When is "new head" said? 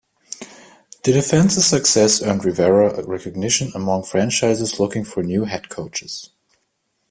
5.21-5.69